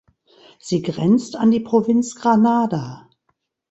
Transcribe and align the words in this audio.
Sie 0.59 0.81
grenzt 0.81 1.35
an 1.35 1.51
die 1.51 1.59
Provinz 1.59 2.15
Granada. 2.15 3.07